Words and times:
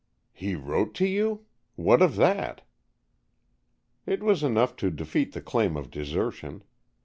"He 0.33 0.55
wrote 0.55 0.95
to 0.95 1.05
you! 1.05 1.45
What 1.75 2.01
of 2.01 2.15
that?" 2.15 2.63
"It 4.07 4.23
was 4.23 4.41
enough 4.41 4.75
to 4.77 4.89
defeat 4.89 5.33
the 5.33 5.41
claim 5.41 5.77
of 5.77 5.91
desertion. 5.91 6.63